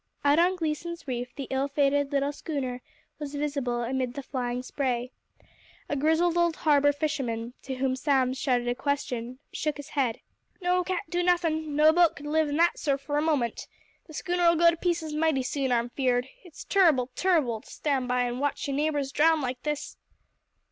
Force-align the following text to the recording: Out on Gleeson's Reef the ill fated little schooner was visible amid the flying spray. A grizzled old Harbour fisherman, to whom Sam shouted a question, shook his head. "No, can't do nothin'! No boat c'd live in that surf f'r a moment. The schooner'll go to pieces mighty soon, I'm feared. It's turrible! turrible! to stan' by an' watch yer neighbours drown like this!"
Out 0.25 0.39
on 0.39 0.55
Gleeson's 0.55 1.07
Reef 1.07 1.35
the 1.35 1.45
ill 1.51 1.67
fated 1.67 2.11
little 2.11 2.31
schooner 2.31 2.81
was 3.19 3.35
visible 3.35 3.83
amid 3.83 4.15
the 4.15 4.23
flying 4.23 4.63
spray. 4.63 5.11
A 5.87 5.95
grizzled 5.95 6.35
old 6.35 6.55
Harbour 6.55 6.91
fisherman, 6.91 7.53
to 7.61 7.75
whom 7.75 7.95
Sam 7.95 8.33
shouted 8.33 8.67
a 8.67 8.73
question, 8.73 9.37
shook 9.53 9.77
his 9.77 9.89
head. 9.89 10.19
"No, 10.59 10.83
can't 10.83 11.07
do 11.11 11.21
nothin'! 11.21 11.75
No 11.75 11.93
boat 11.93 12.15
c'd 12.17 12.25
live 12.25 12.49
in 12.49 12.57
that 12.57 12.79
surf 12.79 13.05
f'r 13.05 13.19
a 13.19 13.21
moment. 13.21 13.67
The 14.07 14.15
schooner'll 14.15 14.55
go 14.55 14.71
to 14.71 14.77
pieces 14.77 15.13
mighty 15.13 15.43
soon, 15.43 15.71
I'm 15.71 15.89
feared. 15.91 16.27
It's 16.43 16.63
turrible! 16.63 17.11
turrible! 17.15 17.61
to 17.61 17.69
stan' 17.69 18.07
by 18.07 18.23
an' 18.23 18.39
watch 18.39 18.67
yer 18.67 18.73
neighbours 18.73 19.11
drown 19.11 19.39
like 19.39 19.61
this!" 19.61 19.97